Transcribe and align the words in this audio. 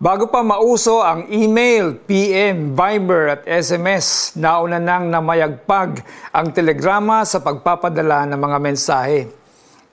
Bago 0.00 0.32
pa 0.32 0.40
mauso 0.40 1.04
ang 1.04 1.28
email, 1.28 1.92
PM, 1.92 2.72
Viber 2.72 3.36
at 3.36 3.42
SMS, 3.44 4.32
nauna 4.32 4.80
nang 4.80 5.12
namayagpag 5.12 6.00
ang 6.32 6.56
telegrama 6.56 7.20
sa 7.28 7.44
pagpapadala 7.44 8.24
ng 8.24 8.40
mga 8.40 8.58
mensahe. 8.64 9.28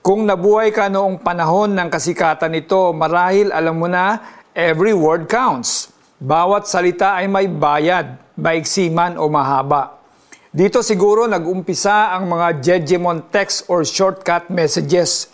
Kung 0.00 0.24
nabuhay 0.24 0.72
ka 0.72 0.88
noong 0.88 1.20
panahon 1.20 1.76
ng 1.76 1.92
kasikatan 1.92 2.56
nito, 2.56 2.96
marahil 2.96 3.52
alam 3.52 3.76
mo 3.76 3.84
na, 3.84 4.16
every 4.56 4.96
word 4.96 5.28
counts. 5.28 5.92
Bawat 6.16 6.64
salita 6.64 7.20
ay 7.20 7.28
may 7.28 7.44
bayad, 7.44 8.16
maiksi 8.40 8.88
man 8.88 9.20
o 9.20 9.28
mahaba. 9.28 10.00
Dito 10.48 10.80
siguro 10.80 11.28
nag-umpisa 11.28 12.16
ang 12.16 12.32
mga 12.32 12.64
Jejemon 12.64 13.28
text 13.28 13.68
or 13.68 13.84
shortcut 13.84 14.48
messages 14.48 15.28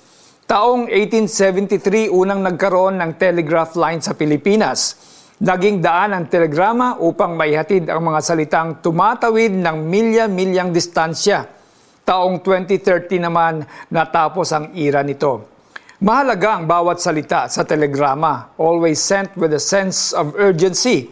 Taong 0.55 0.87
1873 0.87 2.15
unang 2.15 2.39
nagkaroon 2.39 3.03
ng 3.03 3.19
telegraph 3.19 3.75
line 3.75 3.99
sa 3.99 4.15
Pilipinas. 4.15 4.95
Naging 5.43 5.83
daan 5.83 6.15
ang 6.15 6.31
telegrama 6.31 6.95
upang 7.03 7.35
maihatid 7.35 7.91
ang 7.91 8.07
mga 8.07 8.21
salitang 8.23 8.79
tumatawid 8.79 9.51
ng 9.51 9.83
milya-milyang 9.83 10.71
distansya. 10.71 11.43
Taong 12.07 12.39
2030 12.39 13.27
naman 13.27 13.67
natapos 13.91 14.55
ang 14.55 14.71
ira 14.79 15.03
nito. 15.03 15.43
Mahalaga 15.99 16.63
ang 16.63 16.71
bawat 16.71 17.03
salita 17.03 17.51
sa 17.51 17.67
telegrama, 17.67 18.55
always 18.55 19.03
sent 19.03 19.35
with 19.35 19.51
a 19.59 19.63
sense 19.63 20.15
of 20.15 20.39
urgency. 20.39 21.11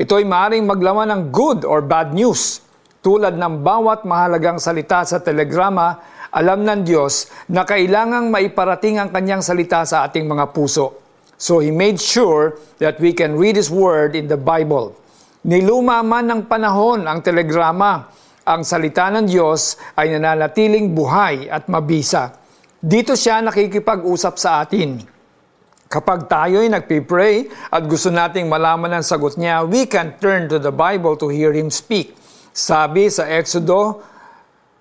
Ito'y 0.00 0.24
maaaring 0.24 0.64
maglaman 0.64 1.12
ng 1.12 1.22
good 1.28 1.60
or 1.68 1.84
bad 1.84 2.16
news. 2.16 2.64
Tulad 3.04 3.36
ng 3.36 3.60
bawat 3.60 4.08
mahalagang 4.08 4.56
salita 4.56 5.04
sa 5.04 5.20
telegrama, 5.20 6.16
alam 6.32 6.64
ng 6.64 6.84
Diyos 6.84 7.28
na 7.48 7.64
kailangang 7.64 8.28
maiparating 8.28 9.00
ang 9.00 9.08
kanyang 9.08 9.40
salita 9.40 9.84
sa 9.88 10.04
ating 10.04 10.28
mga 10.28 10.52
puso. 10.52 11.00
So 11.38 11.62
He 11.62 11.70
made 11.70 12.02
sure 12.02 12.58
that 12.82 12.98
we 12.98 13.14
can 13.14 13.38
read 13.38 13.54
His 13.54 13.70
Word 13.70 14.18
in 14.18 14.26
the 14.26 14.36
Bible. 14.36 14.98
Niluma 15.46 16.02
man 16.02 16.26
ng 16.26 16.42
panahon 16.50 17.06
ang 17.06 17.22
telegrama, 17.22 18.10
ang 18.42 18.66
salita 18.66 19.06
ng 19.12 19.28
Diyos 19.28 19.78
ay 19.94 20.16
nananatiling 20.16 20.92
buhay 20.92 21.46
at 21.46 21.70
mabisa. 21.70 22.34
Dito 22.78 23.14
siya 23.14 23.44
nakikipag-usap 23.44 24.34
sa 24.34 24.64
atin. 24.64 24.98
Kapag 25.88 26.28
tayo'y 26.28 26.68
nagpipray 26.68 27.48
at 27.72 27.82
gusto 27.88 28.12
nating 28.12 28.44
malaman 28.44 29.00
ang 29.00 29.04
sagot 29.06 29.40
niya, 29.40 29.64
we 29.64 29.88
can 29.88 30.12
turn 30.20 30.44
to 30.50 30.60
the 30.60 30.74
Bible 30.74 31.16
to 31.16 31.32
hear 31.32 31.54
Him 31.54 31.72
speak. 31.72 32.12
Sabi 32.52 33.08
sa 33.08 33.24
Exodo 33.30 34.02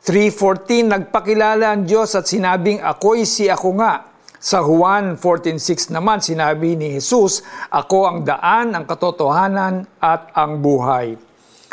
3.14, 0.07 0.87
nagpakilala 0.87 1.75
ang 1.75 1.83
Diyos 1.83 2.15
at 2.15 2.31
sinabing, 2.31 2.79
ako'y 2.79 3.27
si 3.27 3.51
ako 3.51 3.75
nga. 3.75 4.07
Sa 4.39 4.63
Juan 4.63 5.19
14.6 5.19 5.91
naman, 5.91 6.23
sinabi 6.23 6.79
ni 6.79 6.95
Jesus, 6.95 7.43
ako 7.67 8.07
ang 8.07 8.19
daan, 8.23 8.71
ang 8.71 8.87
katotohanan 8.87 9.83
at 9.99 10.31
ang 10.31 10.63
buhay. 10.63 11.19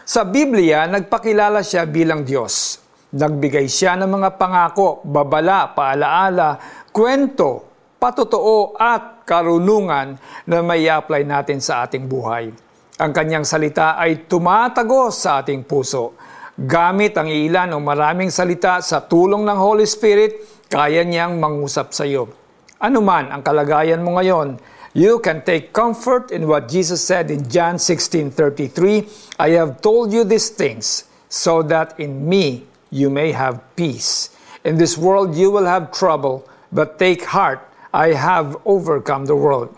Sa 0.03 0.27
Biblia, 0.27 0.83
nagpakilala 0.91 1.63
siya 1.63 1.87
bilang 1.87 2.27
Diyos. 2.27 2.83
Nagbigay 3.15 3.71
siya 3.71 3.95
ng 4.03 4.11
mga 4.11 4.35
pangako, 4.35 5.07
babala, 5.07 5.71
paalaala, 5.71 6.59
kwento, 6.91 7.63
patotoo 8.03 8.75
at 8.75 9.23
karunungan 9.23 10.19
na 10.51 10.59
may 10.59 10.91
apply 10.91 11.23
natin 11.23 11.63
sa 11.63 11.87
ating 11.87 12.11
buhay. 12.11 12.51
Ang 12.99 13.15
kanyang 13.15 13.47
salita 13.47 13.95
ay 13.95 14.27
tumatagos 14.27 15.23
sa 15.23 15.39
ating 15.39 15.63
puso 15.63 16.34
Gamit 16.55 17.19
ang 17.19 17.27
ilan 17.27 17.75
o 17.75 17.83
maraming 17.83 18.31
salita 18.31 18.79
sa 18.79 19.03
tulong 19.03 19.43
ng 19.43 19.59
Holy 19.59 19.83
Spirit, 19.91 20.63
kaya 20.71 21.03
niyang 21.03 21.43
mangusap 21.43 21.91
sa 21.91 22.07
iyo. 22.07 22.31
Ano 22.79 23.03
man 23.03 23.35
ang 23.35 23.43
kalagayan 23.43 24.07
mo 24.07 24.15
ngayon, 24.15 24.63
you 24.95 25.19
can 25.19 25.43
take 25.43 25.75
comfort 25.75 26.31
in 26.31 26.47
what 26.47 26.71
Jesus 26.71 27.03
said 27.03 27.27
in 27.35 27.51
John 27.51 27.83
16:33, 27.83 29.03
I 29.43 29.59
have 29.59 29.83
told 29.83 30.15
you 30.15 30.23
these 30.23 30.55
things 30.55 31.11
so 31.27 31.59
that 31.67 31.99
in 31.99 32.23
me 32.23 32.71
you 32.87 33.11
may 33.11 33.35
have 33.35 33.59
peace. 33.75 34.31
In 34.63 34.79
this 34.79 34.95
world 34.95 35.35
you 35.35 35.51
will 35.51 35.67
have 35.67 35.91
trouble, 35.91 36.47
but 36.71 37.03
take 37.03 37.35
heart, 37.35 37.67
I 37.91 38.15
have 38.15 38.55
overcome 38.63 39.27
the 39.27 39.35
world. 39.35 39.75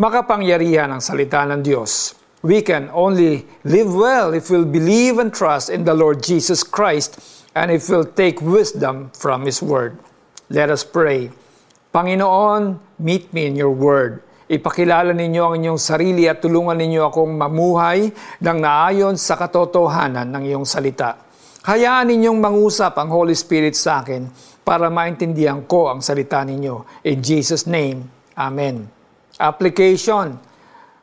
Makapangyarihan 0.00 0.88
ang 0.88 1.04
salita 1.04 1.44
ng 1.44 1.60
Diyos 1.60 2.17
We 2.38 2.62
can 2.62 2.86
only 2.94 3.50
live 3.66 3.90
well 3.90 4.30
if 4.30 4.46
we'll 4.46 4.68
believe 4.68 5.18
and 5.18 5.34
trust 5.34 5.74
in 5.74 5.82
the 5.82 5.94
Lord 5.94 6.22
Jesus 6.22 6.62
Christ 6.62 7.18
and 7.50 7.74
if 7.74 7.90
we'll 7.90 8.06
take 8.06 8.38
wisdom 8.38 9.10
from 9.10 9.42
His 9.42 9.58
Word. 9.58 9.98
Let 10.46 10.70
us 10.70 10.86
pray. 10.86 11.34
Panginoon, 11.90 12.78
meet 13.02 13.34
me 13.34 13.50
in 13.50 13.58
your 13.58 13.74
Word. 13.74 14.22
Ipakilala 14.48 15.12
ninyo 15.12 15.42
ang 15.44 15.54
inyong 15.60 15.80
sarili 15.82 16.24
at 16.24 16.40
tulungan 16.40 16.78
ninyo 16.78 17.10
akong 17.10 17.36
mamuhay 17.36 18.08
ng 18.40 18.58
naayon 18.62 19.18
sa 19.18 19.36
katotohanan 19.36 20.30
ng 20.30 20.42
iyong 20.48 20.64
salita. 20.64 21.20
Hayaan 21.68 22.08
ninyong 22.08 22.38
mangusap 22.38 22.96
ang 22.96 23.12
Holy 23.12 23.36
Spirit 23.36 23.76
sa 23.76 24.00
akin 24.00 24.24
para 24.64 24.88
maintindihan 24.88 25.66
ko 25.66 25.92
ang 25.92 26.00
salita 26.00 26.40
ninyo. 26.46 27.02
In 27.04 27.18
Jesus' 27.20 27.68
name, 27.68 28.08
Amen. 28.38 28.86
Application 29.42 30.47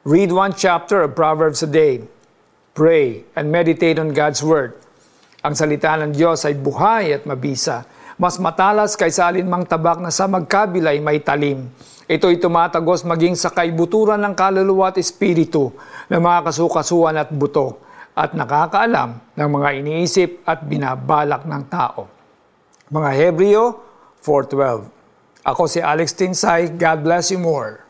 Read 0.05 0.29
one 0.29 0.53
chapter 0.53 1.01
of 1.01 1.17
Proverbs 1.17 1.66
a 1.66 1.69
day. 1.69 2.05
Pray 2.77 3.25
and 3.33 3.49
meditate 3.49 3.97
on 3.97 4.13
God's 4.13 4.45
Word. 4.45 4.77
Ang 5.41 5.57
salita 5.57 5.97
ng 5.97 6.13
Diyos 6.13 6.45
ay 6.45 6.53
buhay 6.53 7.09
at 7.09 7.25
mabisa. 7.25 7.89
Mas 8.21 8.38
matalas 8.38 8.94
kaysa 8.94 9.25
alinmang 9.25 9.65
tabak 9.65 9.97
na 9.97 10.13
sa 10.13 10.29
magkabilay 10.29 11.01
may 11.01 11.25
talim. 11.25 11.73
Ito'y 12.05 12.38
tumatagos 12.38 13.01
maging 13.01 13.33
sa 13.33 13.49
kaibuturan 13.49 14.21
ng 14.21 14.38
kaluluwa 14.38 14.94
at 14.94 15.01
espiritu 15.01 15.73
ng 16.05 16.21
mga 16.21 16.53
kasukasuan 16.53 17.17
at 17.17 17.33
buto 17.33 17.81
at 18.13 18.38
nakakaalam 18.38 19.17
ng 19.33 19.49
mga 19.57 19.69
iniisip 19.81 20.45
at 20.45 20.69
binabalak 20.69 21.49
ng 21.49 21.63
tao. 21.65 22.05
Mga 22.94 23.09
Hebreo 23.09 23.81
4.12 24.21 25.49
Ako 25.49 25.65
si 25.65 25.81
Alex 25.81 26.13
Tinsay. 26.13 26.77
God 26.77 27.01
bless 27.01 27.33
you 27.33 27.41
more. 27.41 27.84